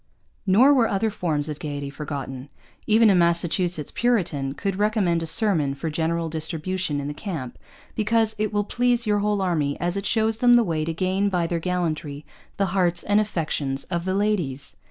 Nor 0.47 0.73
were 0.73 0.87
other 0.87 1.11
forms 1.11 1.47
of 1.47 1.59
gaiety 1.59 1.91
forgotten. 1.91 2.49
Even 2.87 3.11
a 3.11 3.13
Massachusetts 3.13 3.91
Puritan 3.93 4.55
could 4.55 4.77
recommend 4.77 5.21
a 5.21 5.27
sermon 5.27 5.75
for 5.75 5.91
general 5.91 6.27
distribution 6.27 6.99
in 6.99 7.07
the 7.07 7.13
camp 7.13 7.55
because 7.93 8.35
'It 8.39 8.51
will 8.51 8.63
please 8.63 9.05
your 9.05 9.19
whole 9.19 9.43
army, 9.43 9.79
as 9.79 9.95
it 9.95 10.07
shows 10.07 10.37
them 10.37 10.55
the 10.55 10.63
way 10.63 10.83
to 10.85 10.91
gain 10.95 11.29
by 11.29 11.45
their 11.45 11.59
gallantry 11.59 12.25
the 12.57 12.65
hearts 12.73 13.03
and 13.03 13.19
affections 13.21 13.83
of 13.93 14.05
the 14.05 14.15
Ladys.' 14.15 14.75